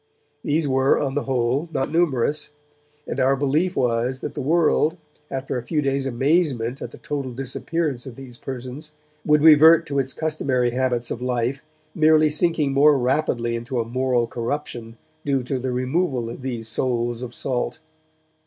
These 0.43 0.67
were, 0.67 0.99
on 0.99 1.13
the 1.13 1.25
whole, 1.25 1.69
not 1.71 1.91
numerous, 1.91 2.49
and 3.05 3.19
our 3.19 3.35
belief 3.35 3.75
was 3.75 4.21
that 4.21 4.33
the 4.33 4.41
world, 4.41 4.97
after 5.29 5.59
a 5.59 5.63
few 5.63 5.79
days' 5.79 6.07
amazement 6.07 6.81
at 6.81 6.89
the 6.89 6.97
total 6.97 7.33
disappearance 7.33 8.07
of 8.07 8.15
these 8.15 8.39
persons, 8.39 8.93
would 9.23 9.43
revert 9.43 9.85
to 9.85 9.99
its 9.99 10.11
customary 10.13 10.71
habits 10.71 11.11
of 11.11 11.21
life, 11.21 11.61
merely 11.93 12.31
sinking 12.31 12.73
more 12.73 12.97
rapidly 12.97 13.55
into 13.55 13.79
a 13.79 13.85
moral 13.85 14.25
corruption 14.25 14.97
due 15.23 15.43
to 15.43 15.59
the 15.59 15.71
removal 15.71 16.31
of 16.31 16.41
these 16.41 16.67
souls 16.67 17.21
of 17.21 17.35
salt. 17.35 17.77